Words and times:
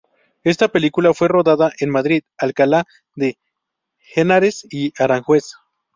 Esta 0.43 0.67
película 0.69 1.13
fue 1.13 1.27
rodada 1.27 1.71
en 1.77 1.91
Madrid, 1.91 2.23
Alcalá 2.39 2.87
de 3.13 3.37
Henares 4.15 4.65
y 4.71 4.93
Aranjuez. 4.97 5.53